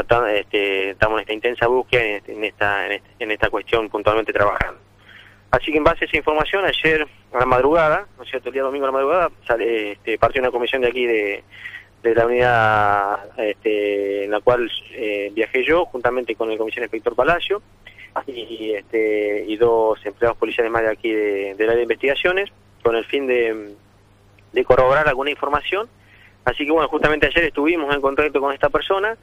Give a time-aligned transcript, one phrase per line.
[0.00, 4.80] este, estamos en esta intensa búsqueda en, esta, en, esta cuestión puntualmente trabajando.
[5.50, 8.54] Así que en base a esa información, ayer a la madrugada, ¿no es cierto?, el
[8.54, 11.44] día domingo a la madrugada, sale, este, partió una comisión de aquí de,
[12.02, 17.14] de la unidad este, en la cual eh, viajé yo, juntamente con el comisario inspector
[17.14, 17.62] Palacio,
[18.26, 22.50] y, este, y dos empleados policiales más de aquí de, de área de investigaciones,
[22.82, 23.74] con el fin de,
[24.52, 25.88] de corroborar alguna información.
[26.44, 29.16] Así que bueno, justamente ayer estuvimos en contacto con esta persona,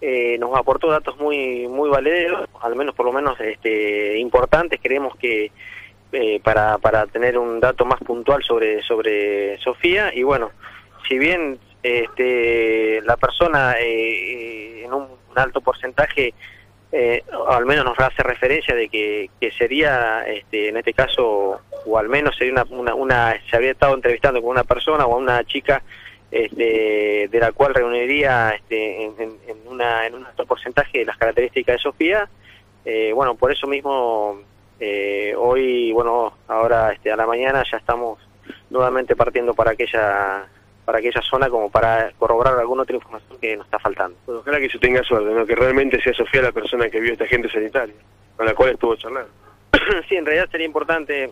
[0.00, 5.16] eh, nos aportó datos muy muy valederos, al menos por lo menos este, importantes, creemos
[5.16, 5.50] que
[6.12, 10.50] eh, para, para tener un dato más puntual sobre, sobre Sofía, y bueno,
[11.08, 16.34] si bien este, la persona eh, en un alto porcentaje
[16.90, 21.98] eh, al menos nos hace referencia de que, que sería, este, en este caso, o
[21.98, 25.82] al menos sería una, una, se había estado entrevistando con una persona o una chica
[26.30, 31.76] este, de la cual reuniría este, en, una, en un alto porcentaje de las características
[31.76, 32.28] de Sofía.
[32.84, 34.40] Eh, bueno, por eso mismo
[34.80, 38.18] eh, hoy, bueno, ahora este, a la mañana ya estamos
[38.70, 40.46] nuevamente partiendo para aquella
[40.84, 44.16] para aquella zona como para corroborar alguna otra información que nos está faltando.
[44.24, 45.44] Bueno, ojalá que se tenga suerte, ¿no?
[45.44, 47.94] que realmente sea Sofía la persona que vio esta gente sanitaria,
[48.34, 49.28] con la cual estuvo charlando.
[50.08, 51.30] sí, en realidad sería importante,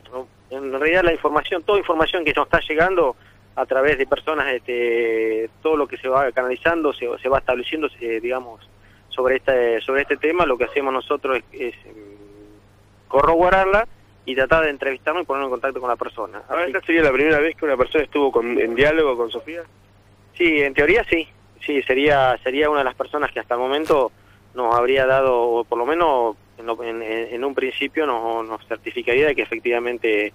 [0.50, 3.16] en realidad la información, toda información que nos está llegando
[3.56, 7.88] a través de personas, este, todo lo que se va canalizando, se, se va estableciendo,
[7.98, 8.60] digamos,
[9.08, 13.88] sobre este, sobre este tema, lo que hacemos nosotros es, mm, corroborarla
[14.26, 16.42] y tratar de entrevistarnos y ponernos en contacto con la persona.
[16.66, 19.62] ¿esta sería la primera vez que una persona estuvo con, en diálogo con Sofía?
[20.34, 21.26] Sí, en teoría sí.
[21.64, 24.12] Sí, sería sería una de las personas que hasta el momento
[24.54, 29.34] nos habría dado, o por lo menos en, en, un principio nos, nos, certificaría de
[29.34, 30.32] que efectivamente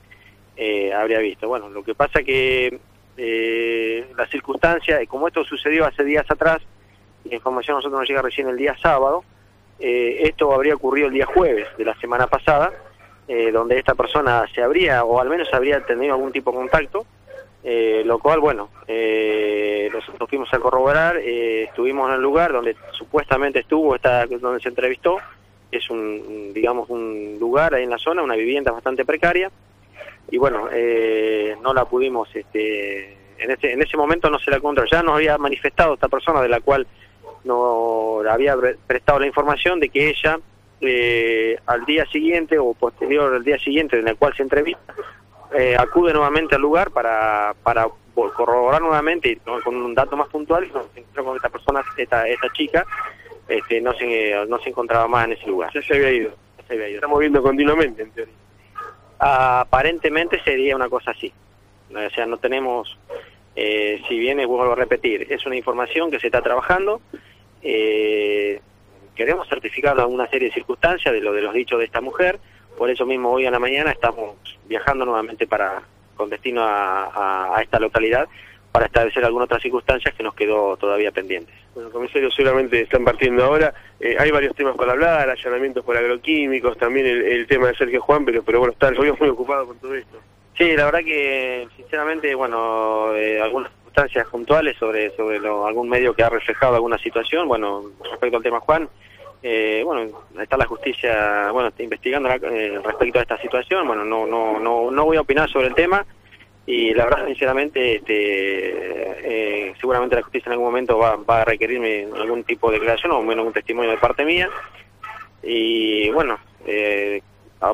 [0.55, 1.47] eh, habría visto.
[1.47, 2.79] Bueno, lo que pasa que
[3.17, 6.59] eh, la circunstancia, como esto sucedió hace días atrás,
[7.25, 9.23] la información a nosotros nos llega recién el día sábado,
[9.79, 12.71] eh, esto habría ocurrido el día jueves de la semana pasada,
[13.27, 17.05] eh, donde esta persona se habría, o al menos habría tenido algún tipo de contacto,
[17.63, 23.59] eh, lo cual, bueno, eh, nosotros fuimos a corroborar, estuvimos en el lugar donde supuestamente
[23.59, 25.17] estuvo, esta, donde se entrevistó,
[25.71, 29.49] es un, digamos, un lugar ahí en la zona, una vivienda bastante precaria,
[30.29, 30.69] y bueno,
[31.61, 35.15] no la pudimos, este, en ese, en ese momento no se la encontró, ya nos
[35.15, 36.87] había manifestado esta persona de la cual
[37.43, 38.55] no había
[38.87, 40.39] prestado la información de que ella
[40.79, 44.93] eh, al día siguiente o posterior al día siguiente en el cual se entrevista,
[45.53, 50.69] eh, acude nuevamente al lugar para, para corroborar nuevamente y con un dato más puntual
[50.73, 50.87] nos
[51.23, 52.85] con esta persona, esta, esta chica,
[53.47, 55.71] este, no, se, no se encontraba más en ese lugar.
[55.73, 56.31] Ya se había ido.
[56.67, 56.95] se había ido.
[56.97, 58.33] Está moviendo continuamente, en teoría.
[59.23, 61.31] Aparentemente sería una cosa así.
[61.91, 62.97] O sea, no tenemos,
[63.55, 67.01] eh, si bien, vuelvo a repetir, es una información que se está trabajando.
[67.61, 68.59] Eh,
[69.13, 72.39] queremos certificar alguna serie de circunstancias de lo de los dichos de esta mujer,
[72.79, 74.37] por eso mismo hoy a la mañana estamos
[74.67, 75.83] viajando nuevamente para
[76.15, 78.27] con destino a, esta localidad
[78.71, 81.53] para establecer algunas otras circunstancias que nos quedó todavía pendientes.
[81.75, 83.73] Bueno, comisario, seguramente están partiendo ahora.
[83.99, 88.23] Eh, hay varios temas para hablar, allanamientos por agroquímicos, también el, tema de Sergio Juan,
[88.23, 90.17] pero, pero bueno, está el muy ocupado con todo esto.
[90.57, 96.23] Sí, la verdad que, sinceramente, bueno, eh, algunas circunstancias puntuales sobre, sobre algún medio que
[96.23, 98.87] ha reflejado alguna situación, bueno, respecto al tema Juan,
[99.43, 104.27] eh, bueno, está la justicia, bueno, está investigando eh, respecto a esta situación, bueno, no,
[104.27, 106.05] no, no, no voy a opinar sobre el tema
[106.65, 111.45] y la verdad, sinceramente, este, eh, seguramente la justicia en algún momento va, va a
[111.45, 114.49] requerirme algún tipo de declaración o menos un testimonio de parte mía.
[115.43, 117.21] Y bueno, eh,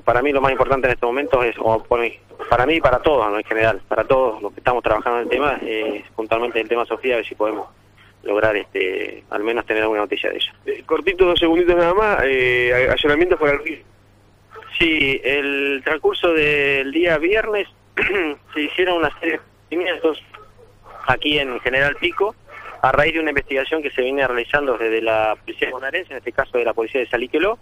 [0.03, 3.37] para mí lo más importante en este momento es, o para mí y para todos
[3.37, 6.85] en general, para todos los que estamos trabajando en el tema, eh, puntualmente el tema
[6.85, 7.67] Sofía, a ver si podemos
[8.23, 10.53] lograr este al menos tener alguna noticia de ella.
[10.65, 13.83] Eh, cortito, dos segunditos nada más, eh, allanamiento por el
[14.77, 17.67] Sí, el transcurso del día viernes
[18.53, 20.24] se hicieron una serie de procedimientos
[21.08, 22.35] aquí en General Pico,
[22.81, 26.32] a raíz de una investigación que se viene realizando desde la Policía Bonaerense, en este
[26.32, 27.58] caso de la Policía de Saliqueló,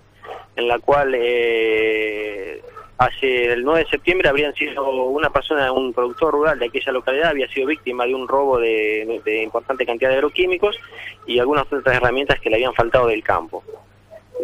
[0.55, 2.61] en la cual eh,
[2.97, 7.29] hace el 9 de septiembre habrían sido una persona, un productor rural de aquella localidad,
[7.29, 10.77] había sido víctima de un robo de, importante cantidad de agroquímicos
[11.25, 13.63] y algunas otras herramientas que le habían faltado del campo.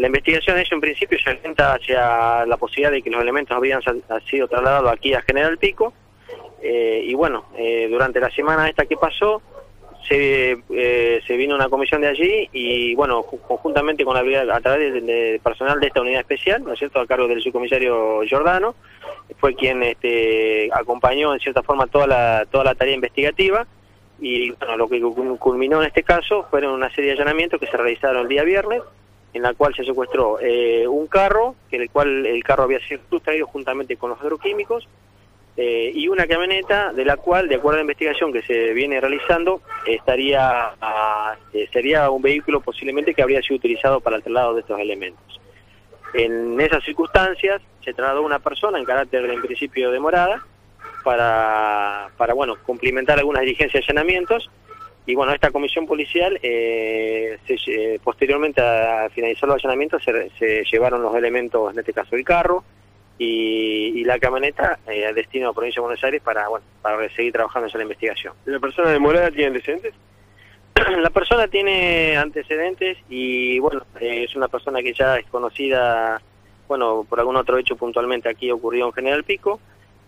[0.01, 3.81] La investigación de en principio se orienta hacia la posibilidad de que los elementos habían
[4.27, 5.93] sido trasladados aquí a General Pico
[6.59, 9.43] eh, y bueno, eh, durante la semana esta que pasó
[10.09, 14.91] se, eh, se vino una comisión de allí y bueno, conjuntamente con la a través
[14.91, 18.73] del personal de esta unidad especial, ¿no es cierto?, a cargo del subcomisario Giordano,
[19.37, 23.67] fue quien este, acompañó en cierta forma toda la, toda la tarea investigativa
[24.19, 24.99] y bueno, lo que
[25.37, 28.81] culminó en este caso fueron una serie de allanamientos que se realizaron el día viernes,
[29.33, 33.01] en la cual se secuestró eh, un carro, que el cual el carro había sido
[33.09, 34.87] sustraído juntamente con los agroquímicos,
[35.57, 39.01] eh, y una camioneta de la cual, de acuerdo a la investigación que se viene
[39.01, 40.71] realizando, estaría
[41.53, 45.39] eh, sería un vehículo posiblemente que habría sido utilizado para el traslado de estos elementos.
[46.13, 50.45] En esas circunstancias se trasladó una persona en carácter en principio de morada
[51.03, 54.49] para, para bueno, cumplimentar algunas diligencias de allanamientos
[55.05, 61.01] y bueno, esta comisión policial, eh, se, posteriormente a finalizar los allanamientos, se, se llevaron
[61.01, 62.63] los elementos, en este caso el carro,
[63.23, 67.31] y, la camioneta eh, al destino a provincia de Buenos Aires para, bueno, para seguir
[67.31, 68.33] trabajando en la investigación.
[68.45, 69.93] ¿La persona de Morada tiene antecedentes?
[70.97, 76.19] la persona tiene antecedentes y bueno, eh, es una persona que ya es conocida,
[76.67, 79.59] bueno, por algún otro hecho puntualmente aquí ocurrió en General Pico,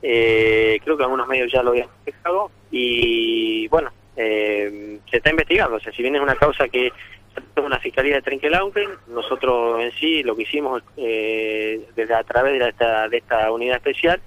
[0.02, 3.92] eh, creo que algunos medios ya lo habían dejado y bueno,
[5.14, 6.92] se está investigando, o sea, si bien es una causa que
[7.56, 12.70] una fiscalía de Trenquelauquen, nosotros en sí lo que hicimos eh, desde a través de
[12.70, 14.20] esta, de esta unidad especial,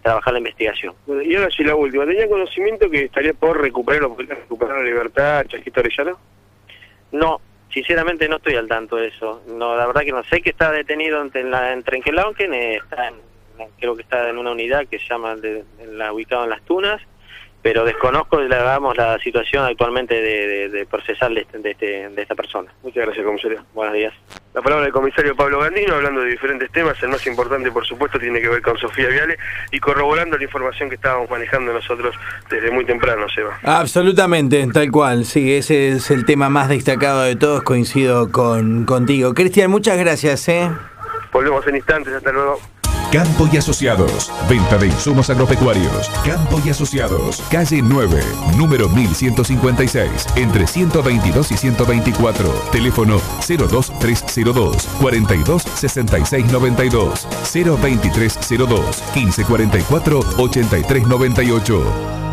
[0.00, 0.94] trabajar la investigación.
[1.24, 5.80] y ahora sí la última, ¿tenía conocimiento que estaría por recuperar, recuperar la libertad Chasquito
[5.80, 6.20] Arellano?
[7.10, 7.40] No,
[7.72, 9.42] sinceramente no estoy al tanto de eso.
[9.48, 13.12] No, la verdad que no sé que está detenido en, la, en Trenquelauquen, eh, está
[13.80, 17.02] creo que está en una unidad que se llama, de, la, ubicado en Las Tunas,
[17.62, 22.72] pero desconozco digamos, la situación actualmente de, procesar de, este, de, esta persona.
[22.82, 23.64] Muchas gracias, comisario.
[23.74, 24.14] Buenos días.
[24.54, 28.18] La palabra del comisario Pablo Gandino, hablando de diferentes temas, el más importante, por supuesto,
[28.18, 29.36] tiene que ver con Sofía Viale
[29.70, 32.14] y corroborando la información que estábamos manejando nosotros
[32.50, 33.58] desde muy temprano, Seba.
[33.62, 39.34] Absolutamente, tal cual, sí, ese es el tema más destacado de todos, coincido con contigo.
[39.34, 40.48] Cristian, muchas gracias.
[40.48, 40.70] ¿eh?
[41.32, 42.58] Volvemos en instantes, hasta luego.
[43.12, 44.30] Campo y Asociados.
[44.50, 46.10] Venta de insumos agropecuarios.
[46.24, 47.42] Campo y Asociados.
[47.50, 48.22] Calle 9,
[48.56, 50.26] número 1156.
[50.36, 52.50] Entre 122 y 124.
[52.70, 57.26] Teléfono 02302 42 66 92.
[57.54, 62.27] 02302 1544 83 98.